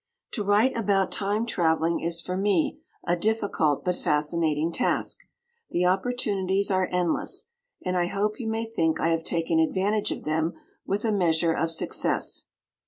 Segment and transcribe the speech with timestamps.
[0.31, 5.19] To write about Time traveling is for me a difficult but fascinating task.
[5.69, 7.49] The opportunities are endless;
[7.85, 10.55] and I hope you may think I have taken advantage of them
[10.87, 12.45] with a measure of success.